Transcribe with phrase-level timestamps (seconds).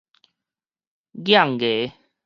[1.25, 1.93] 齴牙